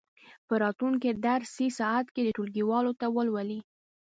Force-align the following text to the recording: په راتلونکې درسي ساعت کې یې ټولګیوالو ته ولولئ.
په 0.47 0.53
راتلونکې 0.63 1.09
درسي 1.25 1.67
ساعت 1.79 2.05
کې 2.13 2.21
یې 2.25 2.35
ټولګیوالو 2.37 2.91
ته 2.99 3.05
ولولئ. 3.15 3.59